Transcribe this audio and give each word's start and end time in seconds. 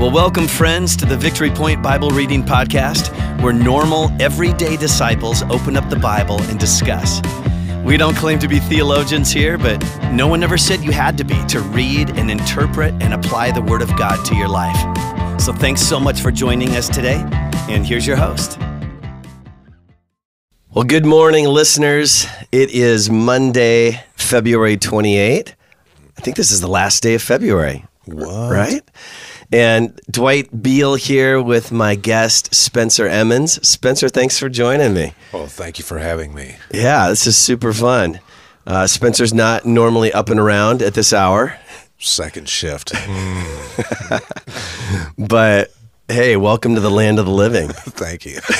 Well, 0.00 0.10
welcome, 0.10 0.48
friends, 0.48 0.96
to 0.96 1.04
the 1.04 1.14
Victory 1.14 1.50
Point 1.50 1.82
Bible 1.82 2.08
Reading 2.08 2.42
Podcast, 2.42 3.12
where 3.42 3.52
normal, 3.52 4.10
everyday 4.18 4.78
disciples 4.78 5.42
open 5.42 5.76
up 5.76 5.90
the 5.90 5.96
Bible 5.96 6.40
and 6.44 6.58
discuss. 6.58 7.20
We 7.84 7.98
don't 7.98 8.16
claim 8.16 8.38
to 8.38 8.48
be 8.48 8.60
theologians 8.60 9.30
here, 9.30 9.58
but 9.58 9.78
no 10.10 10.26
one 10.26 10.42
ever 10.42 10.56
said 10.56 10.80
you 10.80 10.90
had 10.90 11.18
to 11.18 11.24
be 11.24 11.44
to 11.48 11.60
read 11.60 12.16
and 12.16 12.30
interpret 12.30 12.94
and 13.02 13.12
apply 13.12 13.50
the 13.50 13.60
Word 13.60 13.82
of 13.82 13.94
God 13.98 14.24
to 14.24 14.34
your 14.34 14.48
life. 14.48 15.38
So 15.38 15.52
thanks 15.52 15.82
so 15.82 16.00
much 16.00 16.22
for 16.22 16.30
joining 16.30 16.70
us 16.76 16.88
today, 16.88 17.22
and 17.68 17.86
here's 17.86 18.06
your 18.06 18.16
host. 18.16 18.58
Well, 20.72 20.84
good 20.84 21.04
morning, 21.04 21.44
listeners. 21.44 22.26
It 22.50 22.70
is 22.70 23.10
Monday, 23.10 24.02
February 24.14 24.78
28. 24.78 25.54
I 26.16 26.20
think 26.22 26.38
this 26.38 26.50
is 26.50 26.62
the 26.62 26.68
last 26.68 27.02
day 27.02 27.12
of 27.12 27.20
February. 27.20 27.84
What? 28.06 28.50
Right? 28.50 28.82
And 29.52 30.00
Dwight 30.10 30.62
Beal 30.62 30.94
here 30.94 31.42
with 31.42 31.72
my 31.72 31.96
guest, 31.96 32.54
Spencer 32.54 33.06
Emmons. 33.06 33.66
Spencer, 33.66 34.08
thanks 34.08 34.38
for 34.38 34.48
joining 34.48 34.94
me. 34.94 35.12
Well, 35.32 35.46
thank 35.48 35.78
you 35.78 35.84
for 35.84 35.98
having 35.98 36.32
me. 36.34 36.56
Yeah, 36.72 37.08
this 37.08 37.26
is 37.26 37.36
super 37.36 37.72
fun. 37.72 38.20
Uh, 38.66 38.86
Spencer's 38.86 39.34
not 39.34 39.66
normally 39.66 40.12
up 40.12 40.28
and 40.28 40.38
around 40.38 40.82
at 40.82 40.94
this 40.94 41.12
hour, 41.12 41.58
Second 41.98 42.48
shift. 42.48 42.92
but 45.18 45.70
hey, 46.08 46.36
welcome 46.36 46.74
to 46.74 46.80
the 46.80 46.90
land 46.90 47.18
of 47.18 47.26
the 47.26 47.32
living. 47.32 47.68
thank 47.68 48.24
you. 48.24 48.40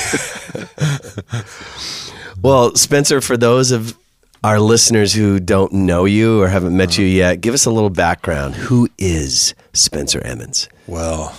Well, 2.42 2.74
Spencer, 2.74 3.20
for 3.20 3.36
those 3.36 3.70
of 3.70 3.98
our 4.42 4.58
listeners 4.58 5.12
who 5.12 5.38
don't 5.40 5.72
know 5.72 6.04
you 6.04 6.40
or 6.42 6.48
haven't 6.48 6.76
met 6.76 6.96
you 6.96 7.04
yet, 7.04 7.40
give 7.40 7.54
us 7.54 7.66
a 7.66 7.70
little 7.70 7.90
background. 7.90 8.54
Who 8.54 8.88
is 8.98 9.54
Spencer 9.72 10.20
Emmons? 10.20 10.68
Well, 10.86 11.38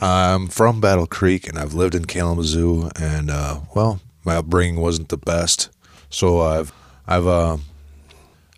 I'm 0.00 0.48
from 0.48 0.80
Battle 0.80 1.06
Creek 1.06 1.48
and 1.48 1.58
I've 1.58 1.74
lived 1.74 1.94
in 1.94 2.04
Kalamazoo, 2.04 2.90
and 3.00 3.30
uh, 3.30 3.60
well, 3.74 4.00
my 4.24 4.36
upbringing 4.36 4.80
wasn't 4.80 5.08
the 5.08 5.16
best, 5.16 5.70
so 6.10 6.40
I've 6.40 6.72
I've 7.06 7.26
uh, 7.26 7.56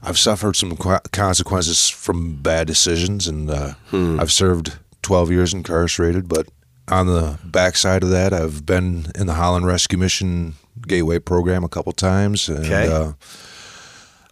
I've 0.02 0.18
suffered 0.18 0.56
some 0.56 0.76
consequences 0.76 1.88
from 1.88 2.36
bad 2.36 2.66
decisions, 2.66 3.28
and 3.28 3.50
uh, 3.50 3.74
I've 3.92 4.32
served 4.32 4.78
12 5.02 5.30
years 5.30 5.54
incarcerated. 5.54 6.28
But 6.28 6.48
on 6.88 7.06
the 7.06 7.38
backside 7.44 8.02
of 8.02 8.10
that, 8.10 8.32
I've 8.32 8.66
been 8.66 9.06
in 9.14 9.26
the 9.26 9.34
Holland 9.34 9.66
Rescue 9.66 9.98
Mission 9.98 10.54
Gateway 10.86 11.18
program 11.18 11.64
a 11.64 11.68
couple 11.68 11.92
times, 11.92 12.48
and 12.48 12.60
Okay. 12.64 12.88
uh, 12.92 13.12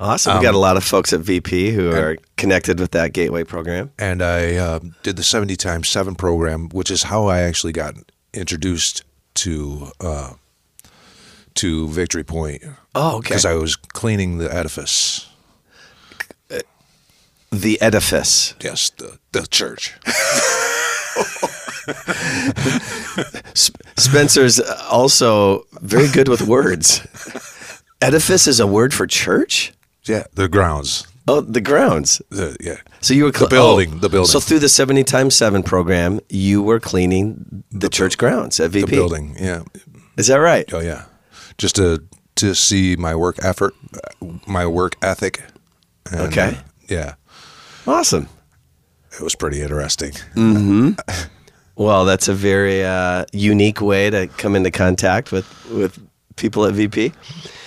Awesome. 0.00 0.38
we 0.38 0.42
got 0.44 0.54
a 0.54 0.58
lot 0.58 0.76
of 0.76 0.84
folks 0.84 1.12
at 1.12 1.20
VP 1.20 1.72
who 1.72 1.90
are 1.90 2.16
connected 2.36 2.78
with 2.78 2.92
that 2.92 3.12
Gateway 3.12 3.42
program. 3.44 3.90
and 3.98 4.22
I 4.22 4.54
uh, 4.54 4.78
did 5.02 5.16
the 5.16 5.22
70 5.24 5.56
times 5.56 5.88
7 5.88 6.14
program, 6.14 6.68
which 6.68 6.90
is 6.90 7.02
how 7.04 7.26
I 7.26 7.40
actually 7.40 7.72
got 7.72 7.94
introduced 8.32 9.02
to 9.34 9.88
uh, 10.00 10.32
to 11.54 11.88
Victory 11.88 12.22
Point 12.22 12.62
Oh, 12.94 13.16
okay. 13.16 13.28
because 13.30 13.44
I 13.44 13.54
was 13.54 13.74
cleaning 13.74 14.38
the 14.38 14.52
edifice. 14.54 15.26
the 17.50 17.80
edifice. 17.80 18.54
Yes, 18.60 18.90
the, 18.90 19.18
the 19.32 19.46
church. 19.46 19.94
Spencer's 23.96 24.60
also 24.90 25.64
very 25.80 26.08
good 26.08 26.28
with 26.28 26.42
words. 26.42 27.00
Edifice 28.00 28.46
is 28.46 28.60
a 28.60 28.66
word 28.66 28.94
for 28.94 29.06
church? 29.06 29.72
Yeah, 30.04 30.24
the 30.34 30.48
grounds. 30.48 31.06
Oh, 31.26 31.40
the 31.42 31.60
grounds. 31.60 32.22
The, 32.30 32.56
yeah. 32.60 32.76
So 33.00 33.12
you 33.12 33.24
were 33.24 33.32
The 33.32 33.46
building, 33.48 33.98
the 34.00 34.08
building. 34.08 34.28
So 34.30 34.40
through 34.40 34.60
the 34.60 34.68
70 34.68 35.04
times 35.04 35.34
7 35.34 35.62
program, 35.62 36.20
you 36.30 36.62
were 36.62 36.80
cleaning 36.80 37.64
the, 37.70 37.88
church 37.88 38.16
grounds 38.16 38.58
at 38.60 38.72
The 38.72 38.84
building. 38.84 39.36
Yeah. 39.38 39.62
Is 40.16 40.28
that 40.28 40.36
right? 40.36 40.72
Oh, 40.72 40.80
yeah. 40.80 41.04
Just 41.58 41.76
to 41.76 42.02
to 42.36 42.54
see 42.54 42.94
my 42.94 43.16
work 43.16 43.36
effort, 43.42 43.74
my 44.46 44.64
work 44.64 44.94
ethic. 45.02 45.42
And, 46.12 46.20
Okay. 46.32 46.56
uh, 46.56 46.62
yeah. 46.88 47.14
Awesome. 47.84 48.28
It 49.12 49.20
was 49.22 49.34
pretty 49.34 49.60
interesting. 49.60 50.12
Well, 51.78 52.04
that's 52.04 52.26
a 52.28 52.34
very 52.34 52.84
uh, 52.84 53.24
unique 53.32 53.80
way 53.80 54.10
to 54.10 54.26
come 54.26 54.56
into 54.56 54.70
contact 54.70 55.30
with, 55.32 55.46
with 55.70 55.98
people 56.36 56.64
at 56.66 56.74
VP. 56.74 57.12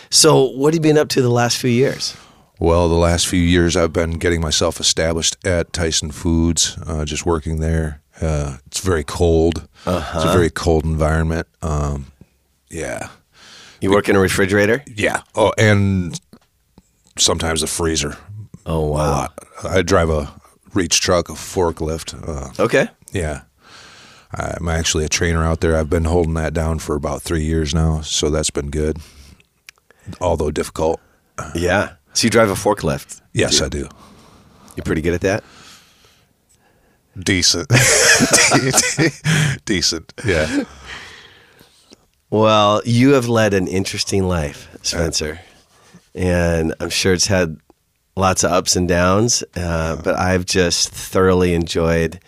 So, 0.09 0.49
what 0.51 0.73
have 0.73 0.83
you 0.85 0.91
been 0.91 0.97
up 0.97 1.07
to 1.09 1.21
the 1.21 1.29
last 1.29 1.57
few 1.57 1.69
years? 1.71 2.15
Well, 2.59 2.89
the 2.89 2.95
last 2.95 3.25
few 3.27 3.39
years 3.39 3.75
I've 3.77 3.93
been 3.93 4.19
getting 4.19 4.41
myself 4.41 4.79
established 4.79 5.37
at 5.47 5.71
Tyson 5.73 6.11
Foods, 6.11 6.77
uh, 6.85 7.05
just 7.05 7.25
working 7.25 7.61
there. 7.61 8.01
Uh, 8.21 8.57
it's 8.67 8.81
very 8.81 9.03
cold. 9.05 9.67
It's 9.87 10.25
a 10.25 10.31
very 10.33 10.49
cold 10.51 10.83
environment. 10.83 11.47
Um, 11.61 12.11
yeah. 12.69 13.07
You 13.79 13.91
work 13.91 14.09
in 14.09 14.15
a 14.15 14.19
refrigerator? 14.19 14.83
Yeah. 14.93 15.21
Oh, 15.33 15.53
and 15.57 16.19
sometimes 17.17 17.63
a 17.63 17.67
freezer. 17.67 18.17
Oh, 18.65 18.87
wow. 18.87 19.29
I 19.63 19.81
drive 19.81 20.09
a 20.09 20.31
reach 20.73 20.99
truck, 21.01 21.29
a 21.29 21.33
forklift. 21.33 22.13
Uh, 22.27 22.61
Okay. 22.61 22.89
yeah. 23.11 23.41
I'm 24.33 24.69
actually 24.69 25.05
a 25.05 25.09
trainer 25.09 25.43
out 25.43 25.59
there. 25.59 25.75
I've 25.75 25.89
been 25.89 26.05
holding 26.05 26.33
that 26.35 26.53
down 26.53 26.79
for 26.79 26.95
about 26.95 27.21
three 27.21 27.43
years 27.43 27.73
now, 27.73 28.01
so 28.01 28.29
that's 28.29 28.49
been 28.49 28.69
good, 28.69 28.97
although 30.21 30.51
difficult. 30.51 31.01
Yeah. 31.53 31.93
So, 32.13 32.25
you 32.25 32.29
drive 32.29 32.49
a 32.49 32.53
forklift? 32.53 33.21
Yes, 33.33 33.61
I 33.61 33.69
do. 33.69 33.89
You're 34.75 34.83
pretty 34.83 35.01
good 35.01 35.13
at 35.13 35.21
that? 35.21 35.43
Decent. 37.17 37.67
Decent. 39.65 40.13
Yeah. 40.25 40.63
Well, 42.29 42.81
you 42.85 43.11
have 43.13 43.27
led 43.27 43.53
an 43.53 43.67
interesting 43.67 44.23
life, 44.23 44.69
Spencer, 44.81 45.41
and 46.15 46.73
I'm 46.79 46.89
sure 46.89 47.13
it's 47.13 47.27
had 47.27 47.57
lots 48.15 48.45
of 48.45 48.51
ups 48.51 48.77
and 48.77 48.87
downs. 48.87 49.43
Uh, 49.55 49.97
but 50.01 50.17
I've 50.17 50.45
just 50.45 50.89
thoroughly 50.89 51.53
enjoyed 51.53 52.21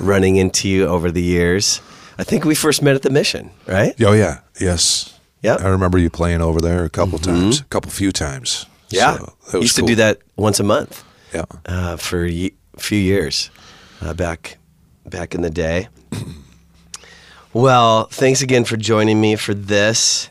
running 0.00 0.36
into 0.36 0.68
you 0.68 0.86
over 0.86 1.10
the 1.10 1.22
years. 1.22 1.80
I 2.18 2.24
think 2.24 2.44
we 2.44 2.54
first 2.54 2.82
met 2.82 2.94
at 2.94 3.02
the 3.02 3.10
mission, 3.10 3.50
right? 3.66 3.94
Oh 4.00 4.12
yeah. 4.12 4.40
Yes. 4.60 5.18
Yep. 5.42 5.60
I 5.60 5.68
remember 5.68 5.98
you 5.98 6.08
playing 6.10 6.40
over 6.40 6.60
there 6.60 6.84
a 6.84 6.90
couple 6.90 7.18
times, 7.18 7.60
a 7.60 7.64
couple 7.64 7.90
few 7.90 8.12
times. 8.12 8.66
Yeah, 8.90 9.18
So, 9.46 9.58
used 9.60 9.76
cool. 9.76 9.86
to 9.86 9.92
do 9.92 9.96
that 9.96 10.18
once 10.36 10.60
a 10.60 10.62
month 10.62 11.02
Yeah. 11.34 11.46
uh, 11.66 11.96
for 11.96 12.24
a 12.24 12.30
ye- 12.30 12.54
few 12.78 12.98
years 12.98 13.50
uh, 14.02 14.12
back 14.14 14.58
back 15.06 15.34
in 15.34 15.40
the 15.42 15.50
day. 15.50 15.88
Well, 17.54 18.06
thanks 18.06 18.40
again 18.40 18.64
for 18.64 18.76
joining 18.78 19.20
me 19.20 19.36
for 19.36 19.52
this. 19.52 20.30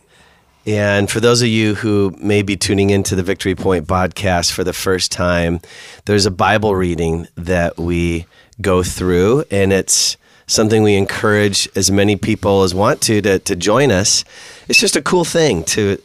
And 0.66 1.10
for 1.10 1.20
those 1.20 1.42
of 1.42 1.48
you 1.50 1.76
who 1.76 2.16
may 2.20 2.42
be 2.42 2.56
tuning 2.56 2.90
into 2.90 3.16
the 3.16 3.24
Victory 3.24 3.56
Point 3.56 3.88
podcast 3.88 4.52
for 4.52 4.64
the 4.64 4.74
first 4.74 5.12
time, 5.12 5.60
there's 6.06 6.26
a 6.26 6.32
Bible 6.32 6.76
reading 6.76 7.28
that 7.36 7.78
we 7.78 8.26
go 8.60 8.84
through, 8.84 9.46
and 9.52 9.72
it's 9.72 10.18
something 10.48 10.84
we 10.84 10.96
encourage 10.96 11.70
as 11.76 11.90
many 11.90 12.16
people 12.16 12.64
as 12.64 12.76
want 12.76 13.02
to 13.04 13.22
to, 13.22 13.40
to 13.40 13.56
join 13.56 13.92
us. 13.92 14.26
It's 14.68 14.80
just 14.80 14.96
a 14.96 15.02
cool 15.02 15.26
thing 15.26 15.64
to 15.66 16.02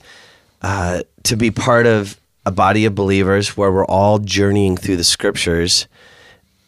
uh, 0.62 1.02
to 1.24 1.36
be 1.36 1.50
part 1.50 1.86
of 1.86 2.20
a 2.44 2.50
body 2.50 2.84
of 2.84 2.94
believers 2.94 3.56
where 3.56 3.72
we're 3.72 3.86
all 3.86 4.18
journeying 4.20 4.76
through 4.76 4.96
the 4.96 5.04
scriptures 5.04 5.86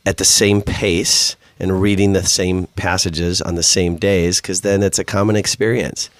at 0.04 0.16
the 0.16 0.24
same 0.24 0.60
pace 0.60 1.36
and 1.60 1.80
reading 1.80 2.12
the 2.12 2.24
same 2.24 2.66
passages 2.76 3.40
on 3.40 3.54
the 3.54 3.62
same 3.62 3.96
days 3.96 4.40
because 4.40 4.62
then 4.62 4.82
it's 4.82 4.98
a 4.98 5.04
common 5.04 5.36
experience 5.36 6.10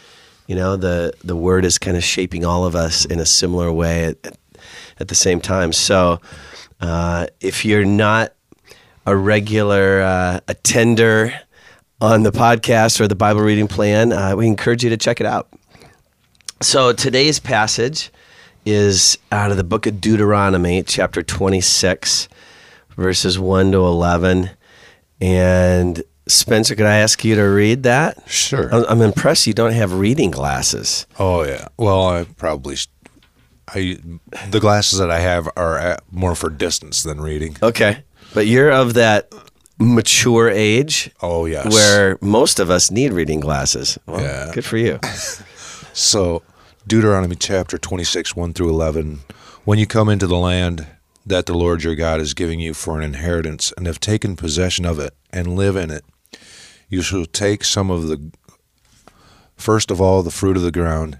you 0.46 0.56
know 0.56 0.76
the 0.76 1.12
the 1.22 1.36
word 1.36 1.64
is 1.64 1.78
kind 1.78 1.96
of 1.96 2.02
shaping 2.02 2.44
all 2.44 2.64
of 2.64 2.74
us 2.74 3.04
in 3.04 3.20
a 3.20 3.26
similar 3.26 3.72
way 3.72 4.06
at, 4.06 4.36
at, 4.98 5.08
the 5.08 5.14
same 5.14 5.40
time 5.40 5.72
so 5.72 6.20
uh, 6.80 7.26
if 7.40 7.64
you're 7.64 7.84
not 7.84 8.32
a 9.08 9.16
regular 9.16 10.00
uh, 10.02 10.40
attender 10.48 11.32
on 12.00 12.22
the 12.22 12.30
podcast 12.30 13.00
or 13.00 13.08
the 13.08 13.14
bible 13.14 13.40
reading 13.40 13.66
plan 13.66 14.12
uh, 14.12 14.34
we 14.36 14.46
encourage 14.46 14.84
you 14.84 14.90
to 14.90 14.96
check 14.96 15.20
it 15.20 15.26
out 15.26 15.48
so 16.60 16.92
today's 16.92 17.38
passage 17.38 18.10
is 18.66 19.16
out 19.30 19.50
of 19.50 19.56
the 19.56 19.64
book 19.64 19.86
of 19.86 20.00
Deuteronomy, 20.00 20.82
chapter 20.82 21.22
26, 21.22 22.28
verses 22.96 23.38
1 23.38 23.72
to 23.72 23.78
11. 23.78 24.50
And 25.20 26.02
Spencer, 26.26 26.74
could 26.74 26.84
I 26.86 26.96
ask 26.96 27.24
you 27.24 27.36
to 27.36 27.42
read 27.44 27.84
that? 27.84 28.28
Sure. 28.28 28.68
I'm, 28.74 28.84
I'm 28.88 29.02
impressed 29.02 29.46
you 29.46 29.54
don't 29.54 29.72
have 29.72 29.92
reading 29.94 30.30
glasses. 30.30 31.06
Oh 31.18 31.44
yeah. 31.44 31.68
Well, 31.78 32.08
I 32.08 32.24
probably. 32.24 32.76
sh- 32.76 32.88
I 33.68 33.98
the 34.48 34.60
glasses 34.60 34.98
that 34.98 35.10
I 35.10 35.20
have 35.20 35.48
are 35.56 35.98
more 36.10 36.34
for 36.34 36.48
distance 36.50 37.02
than 37.02 37.20
reading. 37.20 37.56
Okay. 37.62 38.02
But 38.34 38.46
you're 38.46 38.70
of 38.70 38.94
that 38.94 39.32
mature 39.78 40.48
age 40.50 41.10
Oh 41.22 41.46
yes. 41.46 41.72
where 41.72 42.18
most 42.20 42.58
of 42.58 42.68
us 42.70 42.90
need 42.90 43.12
reading 43.12 43.40
glasses. 43.40 43.98
Well, 44.06 44.20
Yeah. 44.20 44.50
good 44.52 44.64
for 44.64 44.76
you. 44.76 44.98
So, 45.94 46.42
Deuteronomy 46.86 47.34
chapter 47.34 47.76
26, 47.76 48.36
1 48.36 48.52
through 48.52 48.68
11. 48.70 49.20
When 49.64 49.80
you 49.80 49.86
come 49.86 50.08
into 50.08 50.28
the 50.28 50.36
land 50.36 50.86
that 51.26 51.46
the 51.46 51.54
Lord 51.54 51.82
your 51.82 51.96
God 51.96 52.20
is 52.20 52.34
giving 52.34 52.60
you 52.60 52.72
for 52.72 52.96
an 52.98 53.02
inheritance, 53.04 53.72
and 53.76 53.86
have 53.88 53.98
taken 53.98 54.36
possession 54.36 54.86
of 54.86 55.00
it, 55.00 55.12
and 55.32 55.56
live 55.56 55.74
in 55.74 55.90
it, 55.90 56.04
You 56.88 57.02
shall 57.02 57.26
take 57.26 57.64
some 57.64 57.90
of 57.90 58.06
the 58.06 58.30
first 59.56 59.90
of 59.90 60.00
all 60.00 60.22
the 60.22 60.30
fruit 60.30 60.56
of 60.56 60.62
the 60.62 60.70
ground, 60.70 61.18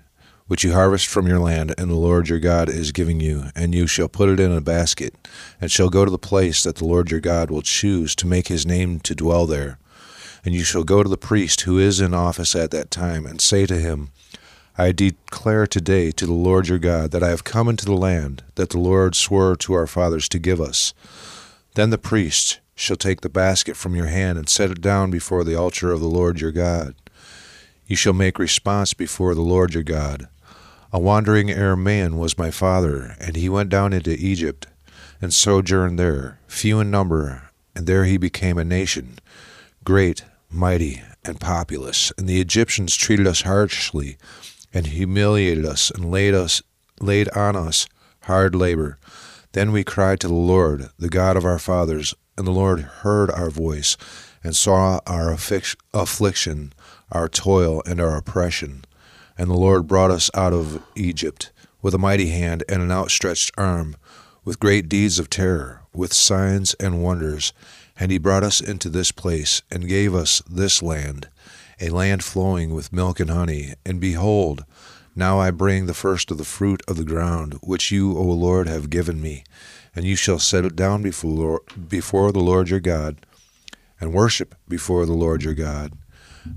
which 0.49 0.65
you 0.65 0.73
harvest 0.73 1.07
from 1.07 1.27
your 1.27 1.39
land, 1.39 1.75
and 1.79 1.91
the 1.91 1.95
Lord 1.95 2.29
your 2.29 2.41
God 2.41 2.69
is 2.69 2.91
giving 2.91 3.21
you, 3.21 3.45
and 3.55 3.75
you 3.75 3.87
shall 3.87 4.09
put 4.09 4.29
it 4.29 4.41
in 4.41 4.51
a 4.51 4.61
basket, 4.61 5.15
and 5.61 5.71
shall 5.71 5.91
go 5.91 6.05
to 6.05 6.11
the 6.11 6.19
place 6.19 6.63
that 6.63 6.77
the 6.77 6.87
Lord 6.87 7.11
your 7.11 7.21
God 7.21 7.51
will 7.51 7.63
choose 7.63 8.17
to 8.17 8.27
make 8.27 8.49
his 8.49 8.67
name 8.67 8.99
to 9.01 9.15
dwell 9.15 9.47
there. 9.47 9.79
And 10.45 10.55
you 10.55 10.65
shall 10.65 10.85
go 10.85 11.03
to 11.03 11.09
the 11.09 11.17
priest 11.17 11.61
who 11.61 11.79
is 11.79 12.01
in 12.01 12.15
office 12.15 12.57
at 12.57 12.71
that 12.73 12.91
time, 12.91 13.27
and 13.27 13.41
say 13.41 13.67
to 13.67 13.77
him, 13.77 14.11
I 14.79 14.93
declare 14.93 15.67
today 15.67 16.13
to 16.13 16.25
the 16.25 16.33
Lord 16.33 16.69
your 16.69 16.79
God 16.79 17.11
that 17.11 17.23
I 17.23 17.29
have 17.29 17.45
come 17.45 17.69
into 17.69 17.85
the 17.85 17.93
land 17.93 18.45
that 18.55 18.71
the 18.71 18.79
Lord 18.79 19.15
swore 19.15 19.57
to 19.57 19.75
our 19.75 19.89
fathers 19.89 20.29
to 20.31 20.39
give 20.39 20.61
us. 20.61 20.95
Then 21.75 21.91
the 21.91 21.99
priest 21.99 22.61
shall 22.75 22.97
take 22.97 23.21
the 23.21 23.29
basket 23.29 23.77
from 23.77 23.97
your 23.97 24.07
hand 24.07 24.39
and 24.39 24.49
set 24.49 24.71
it 24.71 24.81
down 24.81 25.11
before 25.11 25.43
the 25.43 25.57
altar 25.57 25.91
of 25.91 26.01
the 26.01 26.07
Lord 26.07 26.41
your 26.41 26.53
God. 26.53 26.95
You 27.87 27.97
shall 27.97 28.13
make 28.13 28.39
response 28.39 28.95
before 28.95 29.35
the 29.35 29.43
Lord 29.43 29.75
your 29.75 29.83
God. 29.83 30.29
A 30.91 30.99
wandering 30.99 31.49
Aramean 31.49 32.17
was 32.17 32.39
my 32.39 32.51
father, 32.51 33.15
and 33.21 33.37
he 33.37 33.51
went 33.51 33.69
down 33.69 33.93
into 33.93 34.17
Egypt 34.19 34.67
and 35.21 35.35
sojourned 35.35 35.99
there, 35.99 36.41
few 36.47 36.81
in 36.81 36.91
number, 36.91 37.51
and 37.75 37.87
there 37.87 38.07
he 38.07 38.17
became 38.17 38.57
a 38.57 38.65
nation, 38.65 39.19
great, 39.85 40.25
mighty, 40.51 41.03
and 41.27 41.39
populous. 41.39 42.11
And 42.17 42.27
the 42.27 42.41
Egyptians 42.41 42.97
treated 42.97 43.27
us 43.27 43.43
harshly 43.43 44.17
and 44.73 44.87
humiliated 44.87 45.67
us 45.67 45.91
and 45.91 46.11
laid 46.11 46.33
us 46.33 46.63
laid 47.01 47.29
on 47.31 47.55
us 47.55 47.87
hard 48.23 48.55
labor. 48.55 48.99
Then 49.53 49.73
we 49.73 49.85
cried 49.85 50.21
to 50.21 50.29
the 50.29 50.35
Lord, 50.35 50.89
the 50.99 51.11
God 51.11 51.37
of 51.37 51.45
our 51.45 51.59
fathers, 51.59 52.15
and 52.39 52.47
the 52.47 52.51
Lord 52.51 52.81
heard 52.81 53.31
our 53.31 53.51
voice 53.51 53.99
and 54.43 54.57
saw 54.57 55.01
our 55.07 55.33
affliction, 55.33 56.73
our 57.13 57.29
toil, 57.29 57.83
and 57.85 58.01
our 58.01 58.17
oppression. 58.17 58.85
And 59.39 59.49
the 59.49 59.55
Lord 59.55 59.87
brought 59.87 60.11
us 60.11 60.31
out 60.35 60.53
of 60.53 60.83
Egypt 60.95 61.53
with 61.81 61.95
a 61.95 61.99
mighty 61.99 62.29
hand 62.29 62.65
and 62.69 62.83
an 62.83 62.91
outstretched 62.91 63.53
arm, 63.57 63.97
with 64.45 64.61
great 64.61 64.89
deeds 64.89 65.19
of 65.19 65.31
terror, 65.31 65.83
with 65.95 66.13
signs 66.13 66.75
and 66.75 67.03
wonders. 67.03 67.53
And 67.99 68.11
he 68.11 68.19
brought 68.19 68.43
us 68.43 68.61
into 68.61 68.89
this 68.89 69.13
place 69.13 69.63
and 69.71 69.89
gave 69.89 70.15
us 70.15 70.43
this 70.51 70.83
land 70.83 71.29
a 71.81 71.91
land 71.91 72.25
flowing 72.25 72.75
with 72.75 72.93
milk 72.93 73.21
and 73.21 73.31
honey. 73.31 73.75
And 73.87 74.01
behold, 74.01 74.65
now 75.15 75.39
I 75.39 75.51
bring 75.51 75.87
the 75.87 75.95
first 75.95 76.31
of 76.31 76.39
the 76.39 76.45
fruit 76.45 76.83
of 76.89 76.97
the 76.97 77.05
ground, 77.05 77.55
which 77.63 77.91
you, 77.91 78.17
O 78.17 78.23
Lord, 78.23 78.69
have 78.69 78.91
given 78.91 79.21
me. 79.21 79.45
And 79.95 80.05
you 80.05 80.17
shall 80.17 80.39
set 80.39 80.65
it 80.65 80.77
down 80.77 81.03
before, 81.03 81.63
before 81.89 82.33
the 82.33 82.41
Lord 82.41 82.69
your 82.69 82.81
God, 82.81 83.17
and 84.01 84.13
worship 84.13 84.55
before 84.69 85.07
the 85.07 85.13
Lord 85.13 85.43
your 85.43 85.55
God. 85.55 85.93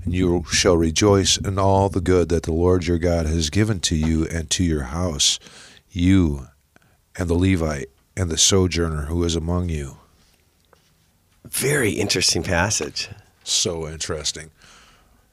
And 0.04 0.14
you 0.14 0.44
shall 0.50 0.76
rejoice 0.76 1.36
in 1.36 1.58
all 1.58 1.88
the 1.88 2.00
good 2.00 2.28
that 2.30 2.44
the 2.44 2.52
Lord 2.52 2.86
your 2.86 2.98
God 2.98 3.26
has 3.26 3.50
given 3.50 3.80
to 3.80 3.96
you 3.96 4.26
and 4.26 4.48
to 4.50 4.64
your 4.64 4.84
house, 4.84 5.38
you 5.90 6.48
and 7.16 7.28
the 7.28 7.34
Levite 7.34 7.90
and 8.16 8.30
the 8.30 8.38
sojourner 8.38 9.02
who 9.02 9.22
is 9.24 9.36
among 9.36 9.68
you. 9.68 9.96
Very 11.44 11.92
interesting 11.92 12.42
passage. 12.42 13.08
So 13.44 13.88
interesting 13.88 14.50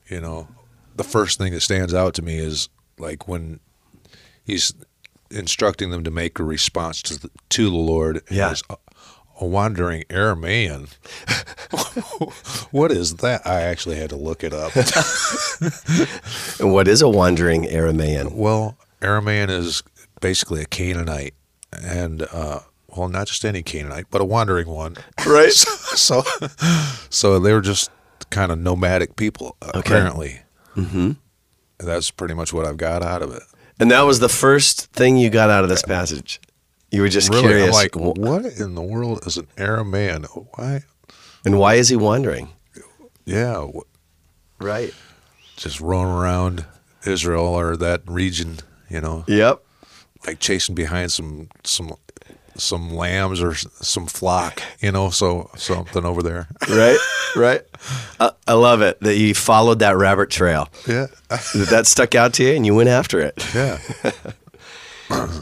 you 0.10 0.20
know, 0.20 0.48
the 0.96 1.04
first 1.04 1.38
thing 1.38 1.54
that 1.54 1.62
stands 1.62 1.94
out 1.94 2.16
to 2.16 2.22
me 2.22 2.38
is 2.38 2.68
like 2.98 3.28
when 3.28 3.60
he's 4.44 4.74
instructing 5.32 5.92
them 5.92 6.04
to 6.04 6.12
make 6.12 6.40
a 6.40 6.44
response 6.44 7.02
to 7.04 7.20
the, 7.20 7.30
to 7.50 7.70
the 7.70 7.76
Lord. 7.76 8.22
Yeah. 8.30 8.56
A, 8.70 8.76
a 9.40 9.46
wandering 9.46 10.04
Aramean. 10.10 10.90
what 12.72 12.92
is 12.92 13.16
that? 13.18 13.46
I 13.46 13.62
actually 13.62 13.96
had 13.96 14.10
to 14.10 14.16
look 14.16 14.44
it 14.44 14.54
up. 14.54 14.74
what 16.60 16.88
is 16.88 17.02
a 17.02 17.10
wandering 17.10 17.64
Aramean? 17.64 18.34
Well, 18.34 18.78
Aramean 19.02 19.50
is 19.50 19.82
basically 20.22 20.62
a 20.62 20.66
Canaanite, 20.66 21.34
and 21.72 22.24
uh, 22.34 22.60
well, 22.96 23.08
not 23.08 23.28
just 23.28 23.46
any 23.46 23.64
Canaanite, 23.64 24.08
but 24.12 24.22
a 24.22 24.26
wandering 24.26 24.68
one. 24.68 24.98
Right. 25.26 25.52
so, 25.54 26.24
so 27.10 27.40
they 27.40 27.54
were 27.54 27.62
just 27.62 27.90
kind 28.30 28.52
of 28.52 28.60
nomadic 28.60 29.16
people, 29.16 29.56
okay. 29.64 29.80
apparently. 29.80 30.42
Mm-hmm. 30.76 31.12
That's 31.80 32.12
pretty 32.12 32.34
much 32.34 32.52
what 32.52 32.66
I've 32.66 32.78
got 32.78 33.02
out 33.04 33.22
of 33.22 33.34
it. 33.34 33.44
And 33.80 33.90
that 33.92 34.02
was 34.02 34.20
the 34.20 34.30
first 34.30 34.92
thing 34.92 35.16
you 35.16 35.30
got 35.30 35.50
out 35.50 35.64
of 35.64 35.70
this 35.70 35.84
passage. 35.84 36.42
You 36.92 37.02
were 37.02 37.10
just 37.10 37.30
really, 37.30 37.42
curious. 37.44 37.68
I'm 37.68 37.74
like, 37.74 37.96
what 37.96 38.46
in 38.46 38.76
the 38.76 38.82
world 38.82 39.26
is 39.28 39.38
an 39.38 39.48
Aramean? 39.58 40.26
Why? 40.56 40.84
And 41.46 41.60
why 41.60 41.76
is 41.76 41.90
he 41.90 41.96
wandering? 41.96 42.50
Yeah. 43.26 43.68
Right. 44.60 44.94
Just 45.56 45.80
roaming 45.80 46.14
around 46.14 46.66
Israel 47.06 47.46
or 47.46 47.78
that 47.78 48.02
region, 48.08 48.58
you 48.90 49.02
know. 49.02 49.24
Yep. 49.28 49.64
Like 50.26 50.40
chasing 50.40 50.76
behind 50.76 51.12
some 51.12 51.50
some 51.64 51.94
some 52.58 52.94
lambs 52.94 53.42
or 53.42 53.56
some 53.56 54.06
flock, 54.06 54.62
you 54.80 54.92
know, 54.92 55.10
so 55.10 55.50
something 55.56 56.04
over 56.06 56.22
there. 56.22 56.48
right, 56.70 56.98
right. 57.36 57.62
Uh, 58.20 58.32
I 58.48 58.54
love 58.54 58.82
it 58.82 59.00
that 59.00 59.16
you 59.16 59.34
followed 59.34 59.80
that 59.80 59.96
rabbit 59.96 60.30
trail. 60.30 60.68
Yeah, 60.88 61.08
that, 61.30 61.68
that 61.70 61.88
stuck 61.88 62.16
out 62.16 62.34
to 62.34 62.44
you, 62.44 62.54
and 62.54 62.66
you 62.66 62.76
went 62.76 62.90
after 62.90 63.20
it. 63.20 63.34
Yeah. 63.56 63.80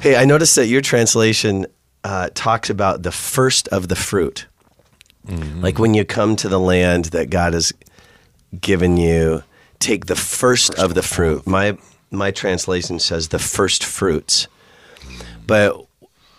hey, 0.02 0.16
I 0.16 0.26
noticed 0.26 0.56
that 0.56 0.68
your 0.68 0.82
translation 0.82 1.68
uh, 2.04 2.30
talks 2.34 2.70
about 2.70 3.04
the 3.04 3.12
first 3.12 3.68
of 3.70 3.88
the 3.88 3.96
fruit, 3.96 4.46
mm-hmm. 5.28 5.62
like 5.62 5.80
when 5.80 5.94
you 5.94 6.06
come 6.06 6.36
to 6.38 6.50
the 6.50 6.60
land 6.60 7.06
that 7.06 7.30
God 7.30 7.54
has 7.54 7.74
given 8.60 8.98
you. 8.98 9.44
Take 9.80 10.08
the 10.08 10.16
first, 10.16 10.74
first 10.74 10.80
of 10.80 10.96
the 10.96 11.04
fruit. 11.04 11.46
My 11.46 11.78
my 12.10 12.32
translation 12.32 13.00
says 13.00 13.28
the 13.28 13.40
first 13.40 13.84
fruits. 13.84 14.48
But 15.46 15.86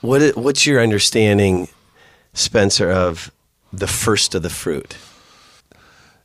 what 0.00 0.36
what's 0.36 0.66
your 0.66 0.82
understanding, 0.82 1.68
Spencer, 2.34 2.90
of 2.90 3.30
the 3.72 3.86
first 3.86 4.34
of 4.34 4.42
the 4.42 4.50
fruit? 4.50 4.96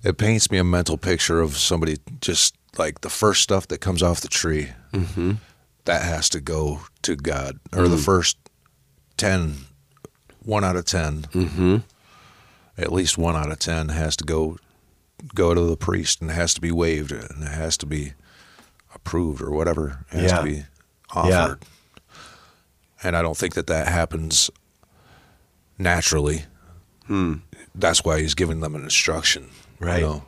It 0.03 0.17
paints 0.17 0.51
me 0.51 0.57
a 0.57 0.63
mental 0.63 0.97
picture 0.97 1.39
of 1.39 1.57
somebody 1.57 1.97
just 2.19 2.55
like 2.77 3.01
the 3.01 3.09
first 3.09 3.41
stuff 3.41 3.67
that 3.67 3.79
comes 3.79 4.03
off 4.03 4.21
the 4.21 4.27
tree. 4.27 4.69
Mm-hmm. 4.91 5.33
That 5.85 6.03
has 6.03 6.29
to 6.29 6.39
go 6.39 6.81
to 7.01 7.15
God, 7.15 7.59
or 7.73 7.83
mm-hmm. 7.83 7.91
the 7.91 7.97
first 7.97 8.37
10, 9.17 9.55
one 10.43 10.63
out 10.63 10.75
of 10.75 10.85
10 10.85 11.23
mm-hmm. 11.23 11.77
At 12.75 12.91
least 12.91 13.19
one 13.19 13.35
out 13.35 13.51
of 13.51 13.59
ten 13.59 13.89
has 13.89 14.15
to 14.15 14.23
go 14.23 14.57
go 15.35 15.53
to 15.53 15.61
the 15.61 15.77
priest, 15.77 16.21
and 16.21 16.31
has 16.31 16.55
to 16.55 16.61
be 16.61 16.71
waved 16.71 17.11
and 17.11 17.43
it 17.43 17.51
has 17.51 17.77
to 17.77 17.85
be 17.85 18.13
approved, 18.95 19.43
or 19.43 19.51
whatever 19.51 20.03
it 20.11 20.21
has 20.21 20.31
yeah. 20.31 20.37
to 20.37 20.43
be 20.43 20.63
offered. 21.13 21.29
Yeah 21.61 21.67
and 23.03 23.15
I 23.17 23.21
don't 23.21 23.37
think 23.37 23.53
that 23.55 23.67
that 23.67 23.87
happens 23.87 24.49
naturally. 25.77 26.45
Hmm. 27.07 27.35
That's 27.75 28.03
why 28.03 28.21
he's 28.21 28.33
giving 28.33 28.61
them 28.61 28.75
an 28.75 28.83
instruction, 28.83 29.49
right? 29.79 30.21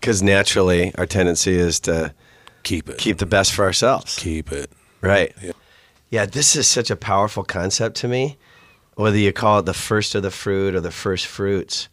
Because 0.00 0.20
you 0.20 0.26
know? 0.26 0.34
naturally, 0.34 0.94
our 0.96 1.06
tendency 1.06 1.54
is 1.54 1.80
to 1.80 2.12
keep 2.62 2.88
it, 2.88 2.98
keep 2.98 3.18
the 3.18 3.26
best 3.26 3.52
for 3.52 3.64
ourselves. 3.64 4.16
Keep 4.16 4.52
it, 4.52 4.70
right? 5.00 5.34
Yeah. 5.42 5.52
yeah, 6.10 6.26
this 6.26 6.56
is 6.56 6.66
such 6.66 6.90
a 6.90 6.96
powerful 6.96 7.44
concept 7.44 7.96
to 7.98 8.08
me. 8.08 8.36
Whether 8.94 9.18
you 9.18 9.32
call 9.32 9.60
it 9.60 9.66
the 9.66 9.74
first 9.74 10.14
of 10.14 10.22
the 10.22 10.30
fruit 10.30 10.74
or 10.74 10.80
the 10.80 10.90
first 10.90 11.26
fruits, 11.26 11.88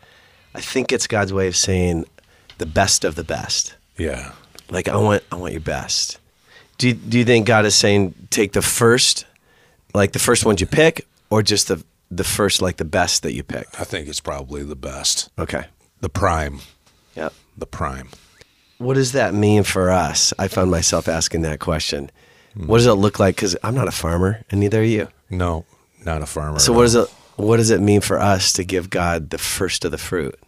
I 0.56 0.62
think 0.62 0.92
it's 0.92 1.06
God's 1.06 1.32
way 1.32 1.48
of 1.48 1.56
saying 1.56 2.06
the 2.58 2.66
best 2.66 3.06
of 3.06 3.16
the 3.16 3.24
best. 3.24 3.76
Yeah. 3.98 4.32
Like 4.70 4.88
I 4.88 4.98
want, 4.98 5.24
I 5.32 5.36
want 5.36 5.54
your 5.54 5.62
best. 5.62 6.18
Do 6.78 6.88
you, 6.88 6.94
do 6.94 7.20
you 7.20 7.26
think 7.26 7.46
God 7.46 7.66
is 7.66 7.76
saying 7.76 8.16
take 8.32 8.54
the 8.54 8.62
first 8.62 9.26
like 9.96 10.12
the 10.12 10.20
first 10.20 10.46
ones 10.46 10.62
you 10.62 10.68
pick, 10.68 11.08
or 11.30 11.42
just 11.42 11.70
the 11.70 11.84
the 12.12 12.24
first 12.24 12.62
like 12.62 12.78
the 12.78 12.86
best 12.86 13.24
that 13.24 13.34
you 13.34 13.44
pick? 13.44 13.68
I 13.80 13.84
think 13.84 14.08
it's 14.08 14.20
probably 14.20 14.64
the 14.64 14.76
best. 14.76 15.30
Okay. 15.40 15.66
The 16.02 16.10
prime. 16.10 16.60
Yep. 17.16 17.34
The 17.58 17.66
prime. 17.66 18.10
What 18.78 18.96
does 18.96 19.14
that 19.14 19.34
mean 19.34 19.64
for 19.64 19.90
us? 19.90 20.34
I 20.38 20.48
found 20.48 20.70
myself 20.72 21.08
asking 21.08 21.42
that 21.44 21.60
question. 21.60 22.12
Mm. 22.58 22.68
What 22.68 22.78
does 22.78 22.88
it 22.88 22.94
look 22.94 23.20
like? 23.20 23.36
Because 23.36 23.56
I'm 23.64 23.76
not 23.76 23.88
a 23.88 23.92
farmer, 23.92 24.44
and 24.50 24.60
neither 24.60 24.82
are 24.82 24.84
you. 24.84 25.08
No, 25.30 25.66
not 26.04 26.22
a 26.22 26.26
farmer. 26.26 26.60
So 26.60 26.74
what 26.74 26.84
does 26.84 26.96
it 26.96 27.10
what 27.38 27.58
does 27.58 27.70
it 27.70 27.82
mean 27.82 28.02
for 28.02 28.20
us 28.20 28.54
to 28.54 28.64
give 28.64 28.90
God 28.90 29.30
the 29.30 29.38
first 29.38 29.84
of 29.86 29.92
the 29.92 29.98
fruit? 29.98 30.40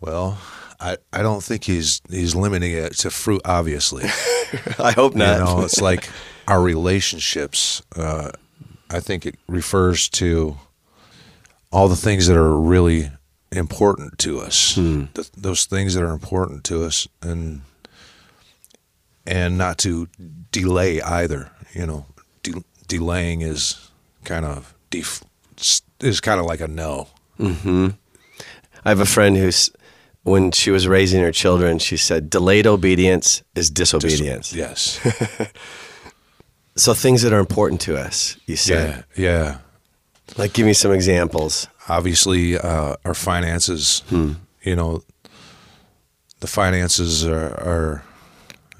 Well, 0.00 0.38
I, 0.80 0.96
I 1.12 1.22
don't 1.22 1.42
think 1.42 1.64
he's 1.64 2.00
he's 2.10 2.34
limiting 2.34 2.72
it 2.72 2.94
to 2.98 3.10
fruit. 3.10 3.42
Obviously, 3.44 4.04
I 4.78 4.92
hope 4.92 5.14
not. 5.14 5.38
You 5.38 5.44
know, 5.44 5.64
it's 5.64 5.80
like 5.80 6.08
our 6.48 6.60
relationships. 6.60 7.82
Uh, 7.94 8.30
I 8.90 9.00
think 9.00 9.26
it 9.26 9.36
refers 9.48 10.08
to 10.10 10.56
all 11.72 11.88
the 11.88 11.96
things 11.96 12.26
that 12.28 12.36
are 12.36 12.56
really 12.56 13.10
important 13.56 14.18
to 14.20 14.40
us. 14.40 14.74
Hmm. 14.74 15.04
Th- 15.14 15.30
those 15.36 15.64
things 15.66 15.94
that 15.94 16.02
are 16.02 16.12
important 16.12 16.64
to 16.64 16.84
us, 16.84 17.08
and 17.22 17.62
and 19.26 19.58
not 19.58 19.78
to 19.78 20.08
delay 20.52 21.00
either. 21.02 21.50
You 21.74 21.86
know, 21.86 22.06
de- 22.42 22.64
delaying 22.86 23.40
is 23.42 23.90
kind 24.24 24.44
of 24.44 24.74
def- 24.90 25.24
is 26.00 26.20
kind 26.20 26.40
of 26.40 26.46
like 26.46 26.60
a 26.60 26.68
no. 26.68 27.08
Mm-hmm. 27.38 27.88
I 28.84 28.88
have 28.88 29.00
a 29.00 29.06
friend 29.06 29.36
who's 29.36 29.70
when 30.22 30.50
she 30.52 30.70
was 30.70 30.88
raising 30.88 31.22
her 31.22 31.30
children, 31.32 31.78
she 31.78 31.96
said, 31.96 32.28
delayed 32.30 32.66
obedience 32.66 33.42
is 33.54 33.70
disobedience. 33.70 34.52
Yes. 34.52 34.98
So 36.78 36.92
things 36.92 37.22
that 37.22 37.32
are 37.32 37.38
important 37.38 37.80
to 37.82 37.96
us, 37.96 38.36
you 38.44 38.56
said. 38.56 39.04
yeah. 39.16 39.24
Yeah. 39.24 39.58
Like, 40.36 40.52
give 40.52 40.66
me 40.66 40.74
some 40.74 40.92
examples. 40.92 41.68
Obviously, 41.88 42.58
uh, 42.58 42.96
our 43.04 43.14
finances. 43.14 44.02
Hmm. 44.08 44.32
You 44.62 44.76
know, 44.76 45.02
the 46.40 46.46
finances 46.46 47.24
are. 47.26 47.54
are 47.60 48.02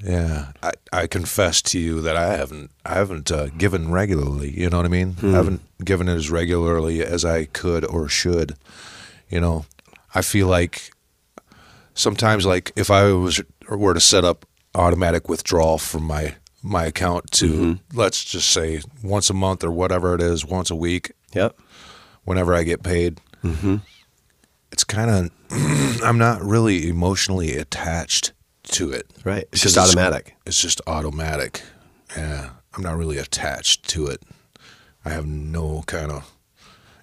yeah, 0.05 0.53
I, 0.63 0.73
I 0.93 1.07
confess 1.07 1.63
to 1.63 1.79
you 1.79 2.03
that 2.03 2.17
I 2.17 2.37
haven't 2.37 2.71
I 2.85 2.95
haven't 2.95 3.33
uh, 3.33 3.47
given 3.57 3.91
regularly. 3.91 4.51
You 4.51 4.69
know 4.69 4.77
what 4.77 4.87
I 4.87 4.91
mean? 4.91 5.13
Hmm. 5.15 5.29
I 5.35 5.37
haven't 5.37 5.63
given 5.85 6.09
it 6.09 6.15
as 6.15 6.31
regularly 6.31 7.03
as 7.03 7.25
I 7.25 7.47
could 7.47 7.85
or 7.85 8.07
should. 8.09 8.57
You 9.31 9.41
know, 9.41 9.65
I 10.15 10.21
feel 10.23 10.49
like 10.49 10.91
sometimes, 11.95 12.45
like 12.45 12.73
if 12.77 12.91
I 12.91 13.11
was 13.13 13.41
were 13.69 13.95
to 13.95 14.01
set 14.01 14.25
up 14.25 14.45
automatic 14.75 15.29
withdrawal 15.29 15.79
from 15.79 16.05
my 16.05 16.35
my 16.63 16.85
account 16.85 17.31
to 17.31 17.49
Mm-hmm. 17.49 17.99
let's 17.99 18.23
just 18.25 18.51
say 18.51 18.83
once 19.03 19.31
a 19.31 19.35
month 19.35 19.65
or 19.65 19.71
whatever 19.71 20.15
it 20.15 20.21
is, 20.21 20.45
once 20.45 20.71
a 20.71 20.77
week, 20.77 21.13
Yep. 21.33 21.57
Whenever 22.27 22.55
I 22.55 22.63
get 22.63 22.83
paid. 22.83 23.19
Mm-hmm. 23.43 23.77
It's 24.71 24.85
kind 24.85 25.11
of 25.11 25.31
I'm 26.05 26.19
not 26.19 26.43
really 26.43 26.89
emotionally 26.91 27.57
attached 27.57 28.33
to 28.73 28.91
it. 28.93 29.07
Right. 29.25 29.49
It's 29.53 29.63
just 29.63 29.79
automatic. 29.79 30.35
It's 30.45 30.61
just 30.61 30.81
automatic. 30.87 31.63
Yeah, 32.17 32.51
I'm 32.75 32.83
not 32.83 32.97
really 32.99 33.17
attached 33.19 33.89
to 33.91 34.07
it. 34.09 34.21
I 35.05 35.11
have 35.11 35.27
no 35.27 35.83
kind 35.87 36.11
of 36.13 36.31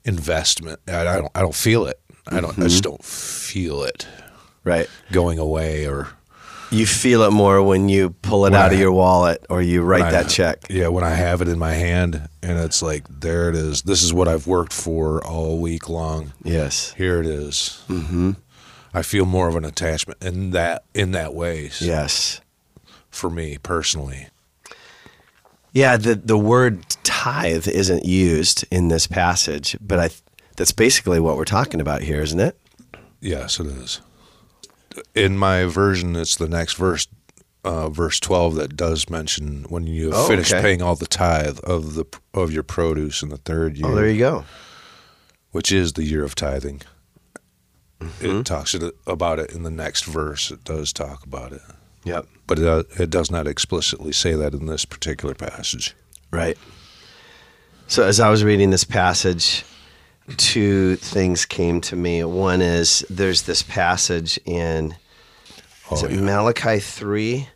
investment. 0.05 0.79
I, 0.87 1.01
I 1.01 1.03
don't. 1.17 1.31
I 1.35 1.41
don't 1.41 1.55
feel 1.55 1.85
it. 1.87 1.99
I 2.27 2.35
don't. 2.41 2.45
I 2.45 2.53
Mm-hmm. 2.53 2.61
just 2.63 2.83
don't 2.83 3.03
feel 3.03 3.83
it 3.83 4.07
Right. 4.63 4.89
going 5.11 5.39
away 5.39 5.87
or 5.87 6.09
You 6.73 6.85
feel 6.87 7.21
it 7.23 7.31
more 7.31 7.61
when 7.61 7.87
you 7.87 8.09
pull 8.21 8.45
it 8.45 8.51
When 8.51 8.59
out 8.61 8.71
I- 8.71 8.73
of 8.73 8.79
your 8.79 8.91
wallet 8.91 9.45
or 9.49 9.61
you 9.61 9.81
write 9.83 9.99
when 10.05 10.07
I- 10.15 10.23
that 10.23 10.29
check. 10.29 10.65
Yeah, 10.69 10.87
when 10.87 11.03
I 11.03 11.11
have 11.11 11.41
it 11.41 11.47
in 11.47 11.59
my 11.59 11.73
hand 11.73 12.27
and 12.41 12.57
it's 12.59 12.81
like, 12.81 13.03
there 13.07 13.47
it 13.49 13.55
is. 13.55 13.83
This 13.83 14.01
is 14.03 14.13
what 14.13 14.27
I've 14.27 14.47
worked 14.47 14.73
for 14.73 15.23
all 15.25 15.59
week 15.59 15.87
long. 15.89 16.33
Yes. 16.43 16.93
Here 16.97 17.19
it 17.19 17.27
is. 17.27 17.83
Mm-hmm. 17.89 18.31
I 18.93 19.01
feel 19.01 19.25
more 19.25 19.47
of 19.47 19.55
an 19.55 19.65
attachment 19.65 20.21
in 20.23 20.51
that 20.51 20.83
in 20.93 21.11
that 21.11 21.33
way. 21.33 21.71
Yes. 21.79 22.41
For 23.09 23.29
me 23.29 23.57
personally. 23.61 24.27
Yeah, 25.71 25.97
the 25.97 26.13
the 26.15 26.37
word 26.37 26.85
tithe 27.03 27.67
isn't 27.67 28.05
used 28.05 28.65
in 28.71 28.89
this 28.89 29.07
passage, 29.07 29.75
but 29.81 29.99
I 29.99 30.09
that's 30.57 30.71
basically 30.71 31.19
what 31.19 31.37
we're 31.37 31.45
talking 31.45 31.81
about 31.81 32.01
here, 32.03 32.21
isn't 32.21 32.39
it? 32.39 32.55
Yes, 33.19 33.59
it 33.59 33.65
is. 33.67 34.01
In 35.15 35.37
my 35.37 35.65
version, 35.65 36.15
it's 36.15 36.35
the 36.35 36.47
next 36.47 36.73
verse, 36.73 37.07
uh, 37.63 37.89
verse 37.89 38.19
twelve, 38.19 38.55
that 38.55 38.75
does 38.75 39.09
mention 39.09 39.63
when 39.69 39.87
you 39.87 40.05
have 40.11 40.13
Oh, 40.15 40.27
finished 40.27 40.53
okay. 40.53 40.61
paying 40.61 40.81
all 40.81 40.95
the 40.95 41.07
tithe 41.07 41.59
of 41.63 41.95
the 41.95 42.05
of 42.33 42.51
your 42.51 42.63
produce 42.63 43.21
in 43.23 43.29
the 43.29 43.37
third 43.37 43.77
year, 43.77 43.87
Oh, 43.87 43.95
there 43.95 44.09
you 44.09 44.19
go. 44.19 44.45
which 45.51 45.71
is 45.71 45.93
the 45.93 46.03
year 46.03 46.23
of 46.23 46.35
tithing. 46.35 46.81
Mm-hmm. 47.99 48.39
It 48.39 48.45
talks 48.45 48.75
about 49.07 49.39
it 49.39 49.51
in 49.51 49.63
the 49.63 49.71
next 49.71 50.03
verse. 50.05 50.51
It 50.51 50.63
does 50.63 50.91
talk 50.91 51.23
about 51.25 51.53
it, 51.53 51.61
Yep. 52.03 52.25
but 52.47 52.59
it, 52.59 52.65
uh, 52.67 52.83
it 52.99 53.09
does 53.09 53.31
not 53.31 53.47
explicitly 53.47 54.11
say 54.11 54.33
that 54.33 54.53
in 54.53 54.65
this 54.65 54.83
particular 54.85 55.33
passage. 55.35 55.95
Right. 56.31 56.57
So 57.87 58.03
as 58.03 58.19
I 58.19 58.29
was 58.29 58.43
reading 58.43 58.71
this 58.71 58.83
passage, 58.83 59.63
two 60.37 60.95
things 60.97 61.45
came 61.45 61.81
to 61.81 61.95
me. 61.95 62.23
One 62.23 62.61
is 62.61 63.05
there's 63.09 63.43
this 63.43 63.63
passage 63.63 64.39
in 64.45 64.95
Oh, 65.91 66.07
yeah. 66.07 66.19
Malachi 66.21 66.79
3 66.79 67.47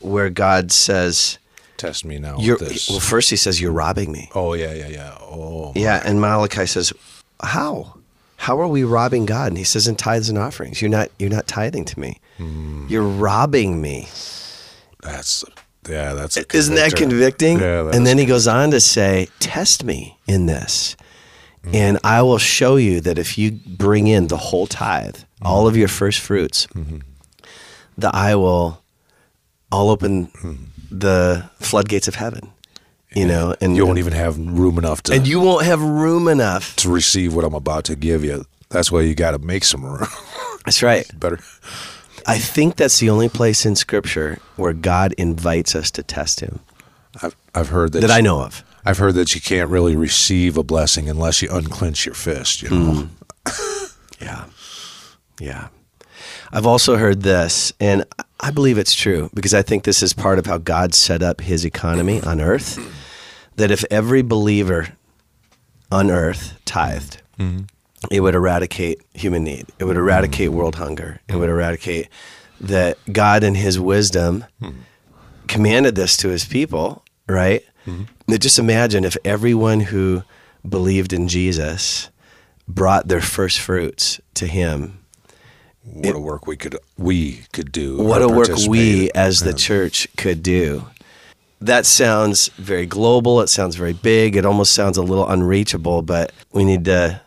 where 0.00 0.30
God 0.30 0.70
says, 0.72 1.38
Test 1.76 2.04
me 2.04 2.18
now 2.18 2.38
you're, 2.38 2.56
with 2.58 2.68
this. 2.70 2.88
well, 2.90 2.98
first 3.00 3.30
he 3.30 3.36
says, 3.36 3.60
you're 3.60 3.72
robbing 3.72 4.10
me. 4.10 4.30
oh 4.34 4.54
yeah, 4.54 4.72
yeah, 4.72 4.88
yeah. 4.88 5.16
Oh 5.20 5.72
Yeah, 5.76 6.02
and 6.04 6.20
Malachi 6.20 6.66
says, 6.66 6.92
"How? 7.40 7.94
How 8.36 8.60
are 8.60 8.66
we 8.68 8.82
robbing 8.84 9.26
God?" 9.26 9.48
And 9.48 9.58
he 9.58 9.62
says, 9.64 9.86
"In 9.86 9.94
tithes 9.96 10.28
and 10.28 10.38
offerings. 10.38 10.80
You're 10.82 10.90
not. 10.90 11.10
You're 11.20 11.30
not 11.30 11.46
tithing 11.46 11.84
to 11.86 12.00
me. 12.00 12.18
Hmm. 12.36 12.86
You're 12.88 13.02
robbing 13.06 13.80
me." 13.80 14.08
that's 15.02 15.44
yeah, 15.88 16.14
that's 16.14 16.36
Isn't 16.36 16.74
that 16.74 16.94
convicting? 16.96 17.60
Yeah, 17.60 17.90
and 17.92 18.04
then 18.06 18.18
he 18.18 18.26
goes 18.26 18.48
on 18.48 18.70
to 18.72 18.80
say, 18.80 19.28
"Test 19.38 19.84
me 19.84 20.18
in 20.26 20.46
this, 20.46 20.96
Mm-hmm. 21.62 21.74
and 21.74 21.98
I 22.04 22.22
will 22.22 22.38
show 22.38 22.76
you 22.76 23.00
that 23.00 23.18
if 23.18 23.36
you 23.36 23.52
bring 23.52 24.06
in 24.06 24.28
the 24.28 24.36
whole 24.36 24.66
tithe, 24.66 25.16
mm-hmm. 25.16 25.46
all 25.46 25.66
of 25.66 25.76
your 25.76 25.88
first 25.88 26.20
fruits, 26.20 26.66
mm-hmm. 26.68 26.98
that 27.98 28.14
I 28.14 28.34
will, 28.36 28.82
I'll 29.72 29.90
open 29.90 30.30
the 30.90 31.48
floodgates 31.60 32.08
of 32.08 32.16
heaven." 32.16 32.52
You 33.14 33.26
know, 33.26 33.56
and 33.62 33.74
you 33.74 33.86
won't 33.86 33.98
even 33.98 34.12
have 34.12 34.38
room 34.38 34.76
enough 34.76 35.02
to 35.04 35.14
and 35.14 35.26
you 35.26 35.40
won't 35.40 35.64
have 35.64 35.80
room 35.80 36.28
enough. 36.28 36.76
to 36.76 36.90
receive 36.90 37.34
what 37.34 37.42
I'm 37.42 37.54
about 37.54 37.84
to 37.84 37.96
give 37.96 38.22
you. 38.22 38.44
That's 38.68 38.92
why 38.92 39.00
you 39.00 39.14
got 39.14 39.30
to 39.30 39.38
make 39.38 39.64
some 39.64 39.82
room. 39.82 40.06
That's 40.66 40.82
right. 40.82 41.10
Better. 41.18 41.38
I 42.26 42.36
think 42.36 42.76
that's 42.76 42.98
the 42.98 43.08
only 43.08 43.30
place 43.30 43.64
in 43.64 43.74
Scripture 43.74 44.38
where 44.56 44.74
God 44.74 45.14
invites 45.14 45.74
us 45.74 45.90
to 45.92 46.02
test 46.02 46.40
Him 46.40 46.60
I've 47.22 47.36
I've 47.54 47.68
heard 47.68 47.92
that 47.92 48.00
that 48.00 48.10
I 48.10 48.20
know 48.20 48.42
of. 48.42 48.64
I've 48.88 48.96
heard 48.96 49.16
that 49.16 49.34
you 49.34 49.42
can't 49.42 49.68
really 49.68 49.96
receive 49.96 50.56
a 50.56 50.62
blessing 50.62 51.10
unless 51.10 51.42
you 51.42 51.50
unclench 51.50 52.06
your 52.06 52.14
fist. 52.14 52.62
You 52.62 52.70
know. 52.70 52.92
Hmm. 53.46 53.84
Yeah. 54.20 54.46
Yeah. 55.38 55.68
I've 56.50 56.66
also 56.66 56.96
heard 56.96 57.22
this, 57.22 57.72
and 57.78 58.04
I 58.40 58.50
believe 58.50 58.76
it's 58.76 58.94
true 58.94 59.30
because 59.32 59.54
I 59.54 59.62
think 59.62 59.84
this 59.84 60.02
is 60.02 60.12
part 60.12 60.40
of 60.40 60.46
how 60.46 60.58
God 60.58 60.92
set 60.92 61.22
up 61.22 61.40
His 61.40 61.64
economy 61.64 62.20
on 62.22 62.40
earth. 62.40 62.80
That 63.54 63.70
if 63.70 63.84
every 63.92 64.22
believer 64.22 64.88
on 65.92 66.10
earth 66.10 66.58
tithed, 66.64 67.22
mm-hmm. 67.38 67.64
it 68.10 68.20
would 68.20 68.34
eradicate 68.34 69.02
human 69.14 69.44
need. 69.44 69.66
It 69.78 69.84
would 69.84 69.96
eradicate 69.96 70.48
mm-hmm. 70.48 70.58
world 70.58 70.74
hunger. 70.76 71.20
It 71.28 71.36
would 71.36 71.48
mm-hmm. 71.48 71.58
eradicate 71.58 72.08
that 72.60 72.98
God 73.12 73.44
in 73.44 73.54
his 73.54 73.78
wisdom 73.78 74.46
hmm. 74.60 74.70
commanded 75.46 75.94
this 75.94 76.16
to 76.16 76.28
his 76.28 76.44
people, 76.44 77.04
right? 77.28 77.62
Now 78.26 78.36
just 78.36 78.58
imagine 78.58 79.04
if 79.04 79.16
everyone 79.24 79.80
who 79.80 80.22
believed 80.68 81.12
in 81.12 81.28
Jesus 81.28 82.10
brought 82.66 83.08
their 83.08 83.20
first 83.20 83.58
fruits 83.60 84.20
to 84.34 84.46
him. 84.46 84.98
What 85.84 86.14
a 86.14 86.18
work 86.18 86.46
we 86.46 86.56
could 86.56 86.76
we 86.98 87.42
could 87.52 87.72
do. 87.72 87.96
What 87.96 88.20
a 88.22 88.28
work 88.28 88.50
we 88.68 89.10
as 89.12 89.40
the 89.40 89.54
church 89.54 90.06
could 90.16 90.42
do. 90.42 90.84
That 91.60 91.86
sounds 91.86 92.48
very 92.58 92.86
global. 92.86 93.40
It 93.40 93.48
sounds 93.48 93.74
very 93.74 93.94
big. 93.94 94.36
It 94.36 94.44
almost 94.44 94.72
sounds 94.74 94.96
a 94.96 95.02
little 95.02 95.26
unreachable, 95.26 96.02
but 96.02 96.32
we 96.52 96.64
need 96.64 96.84
to 96.84 97.20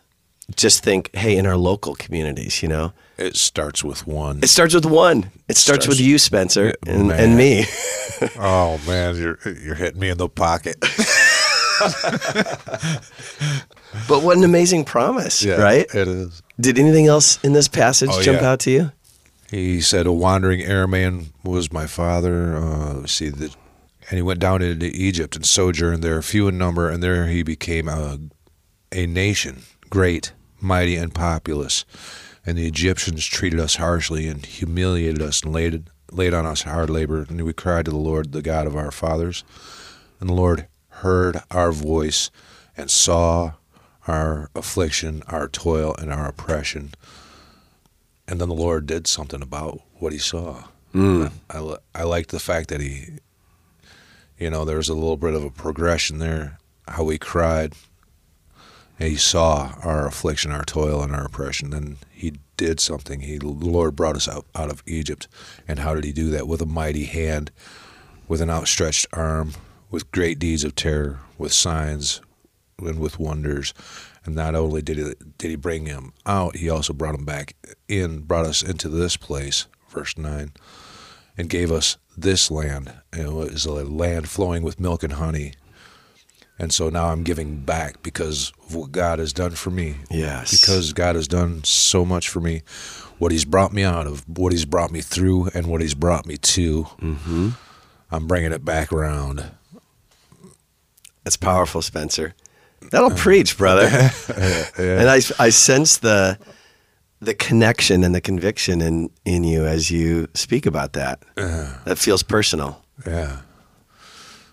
just 0.56 0.82
think, 0.82 1.10
hey, 1.14 1.36
in 1.36 1.46
our 1.46 1.56
local 1.56 1.94
communities, 1.94 2.62
you 2.62 2.68
know, 2.68 2.92
It 3.18 3.36
starts 3.36 3.84
with 3.84 4.06
one. 4.06 4.38
it 4.42 4.48
starts 4.48 4.74
with 4.74 4.86
one. 4.86 5.30
It 5.48 5.56
starts, 5.56 5.84
Starts- 5.84 5.88
with 5.88 6.00
you, 6.00 6.18
Spencer, 6.18 6.72
and, 6.86 7.10
and 7.12 7.36
me. 7.36 7.64
oh 8.38 8.80
man, 8.86 9.16
you're 9.16 9.38
you're 9.44 9.74
hitting 9.74 10.00
me 10.00 10.08
in 10.10 10.18
the 10.18 10.28
pocket. 10.28 10.76
But 14.08 14.22
what 14.22 14.36
an 14.38 14.44
amazing 14.44 14.84
promise, 14.86 15.44
right? 15.44 15.86
It 15.94 16.08
is. 16.08 16.42
Did 16.58 16.78
anything 16.78 17.06
else 17.08 17.42
in 17.44 17.52
this 17.52 17.68
passage 17.68 18.08
Oh, 18.12 18.22
jump 18.22 18.40
yeah. 18.40 18.48
out 18.50 18.60
to 18.60 18.70
you? 18.70 18.92
He 19.50 19.80
said, 19.82 20.06
"A 20.06 20.12
wandering 20.12 20.60
Aramean 20.60 21.26
was 21.44 21.70
my 21.72 21.86
father." 21.86 22.56
Uh, 22.56 22.94
let's 22.94 23.12
see 23.12 23.28
that, 23.28 23.54
and 24.08 24.16
he 24.16 24.22
went 24.22 24.40
down 24.40 24.62
into 24.62 24.86
Egypt 24.86 25.36
and 25.36 25.44
sojourned 25.44 26.02
there, 26.02 26.22
few 26.22 26.48
in 26.48 26.56
number, 26.56 26.88
and 26.88 27.02
there 27.02 27.26
he 27.26 27.42
became 27.42 27.86
a 27.88 28.18
a 28.92 29.06
nation, 29.06 29.62
great, 29.90 30.32
mighty, 30.60 30.96
and 30.96 31.14
populous. 31.14 31.84
And 32.46 32.56
the 32.56 32.66
Egyptians 32.66 33.26
treated 33.26 33.60
us 33.60 33.76
harshly 33.76 34.26
and 34.26 34.44
humiliated 34.44 35.20
us 35.20 35.42
and 35.42 35.52
laid 35.52 35.90
laid 36.12 36.34
on 36.34 36.46
us 36.46 36.62
hard 36.62 36.90
labor. 36.90 37.26
And 37.28 37.42
we 37.42 37.52
cried 37.52 37.86
to 37.86 37.90
the 37.90 37.96
Lord, 37.96 38.32
the 38.32 38.42
God 38.42 38.66
of 38.66 38.76
our 38.76 38.90
fathers, 38.90 39.44
and 40.20 40.28
the 40.28 40.34
Lord 40.34 40.68
heard 40.88 41.42
our 41.50 41.72
voice 41.72 42.30
and 42.76 42.90
saw 42.90 43.54
our 44.06 44.50
affliction, 44.54 45.22
our 45.26 45.48
toil, 45.48 45.94
and 45.98 46.12
our 46.12 46.26
oppression. 46.26 46.92
And 48.26 48.40
then 48.40 48.48
the 48.48 48.54
Lord 48.54 48.86
did 48.86 49.06
something 49.06 49.42
about 49.42 49.80
what 49.98 50.12
he 50.12 50.18
saw. 50.18 50.64
Hmm. 50.92 51.26
I, 51.48 51.60
li- 51.60 51.76
I 51.94 52.02
liked 52.02 52.30
the 52.30 52.40
fact 52.40 52.68
that 52.68 52.80
he, 52.80 53.06
you 54.38 54.50
know, 54.50 54.64
there 54.64 54.76
was 54.76 54.88
a 54.88 54.94
little 54.94 55.16
bit 55.16 55.34
of 55.34 55.44
a 55.44 55.50
progression 55.50 56.18
there, 56.18 56.58
how 56.86 57.04
we 57.04 57.18
cried. 57.18 57.74
And 59.02 59.10
he 59.10 59.16
saw 59.16 59.74
our 59.82 60.06
affliction, 60.06 60.52
our 60.52 60.62
toil, 60.64 61.02
and 61.02 61.12
our 61.12 61.24
oppression. 61.24 61.70
Then 61.70 61.96
he 62.12 62.34
did 62.56 62.78
something. 62.78 63.18
He, 63.18 63.36
the 63.36 63.48
Lord 63.48 63.96
brought 63.96 64.14
us 64.14 64.28
out, 64.28 64.46
out 64.54 64.70
of 64.70 64.80
Egypt. 64.86 65.26
And 65.66 65.80
how 65.80 65.96
did 65.96 66.04
he 66.04 66.12
do 66.12 66.30
that? 66.30 66.46
With 66.46 66.62
a 66.62 66.66
mighty 66.66 67.06
hand, 67.06 67.50
with 68.28 68.40
an 68.40 68.48
outstretched 68.48 69.08
arm, 69.12 69.54
with 69.90 70.12
great 70.12 70.38
deeds 70.38 70.62
of 70.62 70.76
terror, 70.76 71.18
with 71.36 71.52
signs, 71.52 72.20
and 72.78 73.00
with 73.00 73.18
wonders. 73.18 73.74
And 74.24 74.36
not 74.36 74.54
only 74.54 74.82
did 74.82 74.98
he 74.98 75.14
did 75.36 75.48
he 75.50 75.56
bring 75.56 75.86
him 75.86 76.12
out, 76.24 76.58
he 76.58 76.70
also 76.70 76.92
brought 76.92 77.16
him 77.16 77.24
back 77.24 77.56
in, 77.88 78.20
brought 78.20 78.46
us 78.46 78.62
into 78.62 78.88
this 78.88 79.16
place, 79.16 79.66
verse 79.88 80.16
nine, 80.16 80.52
and 81.36 81.48
gave 81.48 81.72
us 81.72 81.96
this 82.16 82.52
land. 82.52 82.92
And 83.12 83.22
it 83.22 83.32
was 83.32 83.66
a 83.66 83.72
land 83.72 84.28
flowing 84.28 84.62
with 84.62 84.78
milk 84.78 85.02
and 85.02 85.14
honey. 85.14 85.54
And 86.58 86.72
so 86.72 86.88
now 86.90 87.06
I'm 87.06 87.24
giving 87.24 87.60
back 87.60 88.02
because 88.02 88.52
of 88.66 88.74
what 88.74 88.92
God 88.92 89.18
has 89.18 89.32
done 89.32 89.52
for 89.52 89.70
me. 89.70 89.96
Yes. 90.10 90.60
Because 90.60 90.92
God 90.92 91.16
has 91.16 91.26
done 91.26 91.64
so 91.64 92.04
much 92.04 92.28
for 92.28 92.40
me, 92.40 92.62
what 93.18 93.32
He's 93.32 93.44
brought 93.44 93.72
me 93.72 93.82
out 93.82 94.06
of, 94.06 94.28
what 94.28 94.52
He's 94.52 94.64
brought 94.64 94.90
me 94.90 95.00
through, 95.00 95.50
and 95.54 95.66
what 95.66 95.80
He's 95.80 95.94
brought 95.94 96.26
me 96.26 96.36
to. 96.36 96.84
Mm-hmm. 97.00 97.50
I'm 98.10 98.26
bringing 98.26 98.52
it 98.52 98.64
back 98.64 98.92
around. 98.92 99.50
That's 101.24 101.36
powerful, 101.36 101.82
Spencer. 101.82 102.34
That'll 102.90 103.10
preach, 103.10 103.56
brother. 103.56 103.88
And 104.78 105.08
I, 105.08 105.20
I 105.38 105.50
sense 105.50 105.98
the 105.98 106.38
the 107.20 107.34
connection 107.34 108.02
and 108.02 108.12
the 108.14 108.20
conviction 108.20 108.80
in, 108.82 109.08
in 109.24 109.44
you 109.44 109.64
as 109.64 109.90
you 109.92 110.26
speak 110.34 110.66
about 110.66 110.92
that. 110.94 111.22
that 111.84 111.96
feels 111.96 112.22
personal. 112.24 112.82
Yeah. 113.06 113.42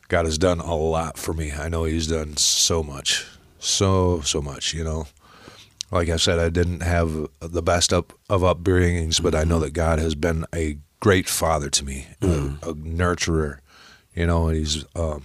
God 0.10 0.26
has 0.26 0.38
done 0.38 0.60
a 0.60 0.76
lot 0.76 1.18
for 1.18 1.34
me. 1.34 1.52
I 1.54 1.70
know 1.70 1.86
He's 1.86 2.08
done 2.08 2.36
so 2.38 2.84
much, 2.84 3.26
so 3.60 4.20
so 4.22 4.42
much. 4.42 4.74
You 4.74 4.84
know, 4.84 5.08
like 5.92 6.10
I 6.10 6.18
said, 6.18 6.40
I 6.40 6.50
didn't 6.50 6.82
have 6.82 7.28
the 7.40 7.62
best 7.62 7.94
up 7.94 8.12
of 8.30 8.42
upbringings, 8.42 9.22
but 9.24 9.34
I 9.36 9.44
know 9.46 9.60
that 9.60 9.72
God 9.74 10.00
has 10.00 10.16
been 10.16 10.46
a 10.54 10.78
great 11.00 11.30
father 11.30 11.70
to 11.70 11.86
me, 11.86 12.08
a, 12.22 12.26
a 12.28 12.74
nurturer. 12.74 13.60
You 14.16 14.26
know, 14.28 14.50
He's 14.50 14.84
um, 14.96 15.24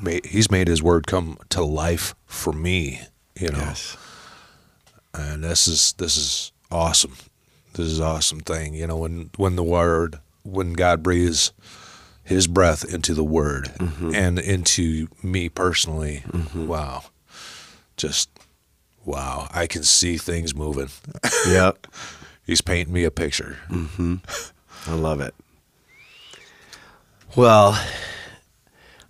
made, 0.00 0.24
He's 0.26 0.50
made 0.50 0.66
His 0.66 0.82
word 0.82 1.06
come 1.06 1.38
to 1.50 1.62
life 1.62 2.14
for 2.26 2.52
me. 2.52 3.00
You 3.38 3.50
know, 3.50 3.58
Yes. 3.58 3.96
and 5.12 5.44
this 5.44 5.68
is 5.68 5.92
this 5.98 6.16
is 6.16 6.52
awesome. 6.70 7.16
This 7.74 7.86
is 7.88 7.98
an 7.98 8.06
awesome 8.06 8.40
thing. 8.40 8.74
You 8.74 8.86
know, 8.86 8.96
when 8.96 9.30
when 9.36 9.56
the 9.56 9.62
word 9.64 10.18
when 10.44 10.72
God 10.74 11.02
breathes 11.02 11.52
His 12.24 12.46
breath 12.46 12.84
into 12.84 13.12
the 13.12 13.24
word 13.24 13.66
mm-hmm. 13.78 14.14
and 14.14 14.38
into 14.38 15.08
me 15.22 15.50
personally, 15.50 16.22
mm-hmm. 16.26 16.66
wow, 16.66 17.04
just 17.96 18.30
wow, 19.04 19.48
I 19.52 19.66
can 19.66 19.82
see 19.82 20.16
things 20.16 20.54
moving. 20.54 20.88
Yep. 21.46 21.86
He's 22.46 22.60
painting 22.60 22.92
me 22.94 23.04
a 23.04 23.10
picture. 23.10 23.58
Mm-hmm. 23.70 24.16
I 24.86 24.94
love 24.94 25.20
it. 25.20 25.34
Well, 27.36 27.78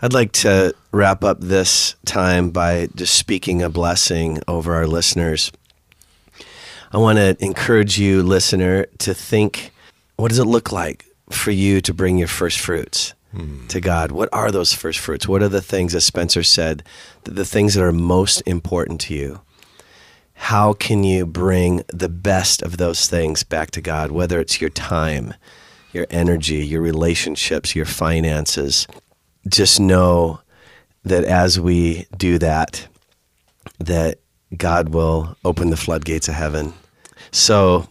I'd 0.00 0.12
like 0.12 0.32
to 0.32 0.74
wrap 0.92 1.24
up 1.24 1.40
this 1.40 1.96
time 2.04 2.50
by 2.50 2.88
just 2.94 3.14
speaking 3.14 3.62
a 3.62 3.68
blessing 3.68 4.40
over 4.46 4.74
our 4.74 4.86
listeners. 4.86 5.50
I 6.92 6.98
want 6.98 7.18
to 7.18 7.36
encourage 7.44 7.98
you, 7.98 8.22
listener, 8.22 8.86
to 8.98 9.14
think 9.14 9.72
what 10.16 10.28
does 10.28 10.38
it 10.38 10.44
look 10.44 10.70
like 10.70 11.06
for 11.30 11.50
you 11.50 11.80
to 11.80 11.94
bring 11.94 12.18
your 12.18 12.28
first 12.28 12.58
fruits 12.58 13.14
hmm. 13.32 13.66
to 13.68 13.80
God? 13.80 14.12
What 14.12 14.28
are 14.32 14.50
those 14.50 14.72
first 14.72 14.98
fruits? 14.98 15.28
What 15.28 15.42
are 15.42 15.48
the 15.48 15.62
things, 15.62 15.94
as 15.94 16.04
Spencer 16.04 16.42
said, 16.42 16.82
the, 17.24 17.32
the 17.32 17.44
things 17.44 17.74
that 17.74 17.84
are 17.84 17.92
most 17.92 18.42
important 18.46 19.00
to 19.02 19.14
you? 19.14 19.40
How 20.34 20.72
can 20.72 21.04
you 21.04 21.24
bring 21.26 21.82
the 21.88 22.08
best 22.08 22.60
of 22.62 22.76
those 22.76 23.08
things 23.08 23.44
back 23.44 23.70
to 23.72 23.80
God, 23.80 24.10
whether 24.10 24.40
it's 24.40 24.60
your 24.60 24.70
time, 24.70 25.34
your 25.92 26.06
energy, 26.10 26.66
your 26.66 26.82
relationships, 26.82 27.74
your 27.74 27.86
finances? 27.86 28.86
Just 29.48 29.78
know 29.78 30.40
that 31.04 31.24
as 31.24 31.60
we 31.60 32.06
do 32.16 32.38
that, 32.38 32.88
that 33.78 34.18
God 34.56 34.90
will 34.90 35.36
open 35.44 35.70
the 35.70 35.76
floodgates 35.76 36.28
of 36.28 36.34
heaven. 36.34 36.74
So, 37.30 37.88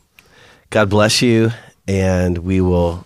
God 0.70 0.90
bless 0.90 1.22
you, 1.22 1.52
and 1.88 2.40
we 2.40 2.62
will 2.62 3.06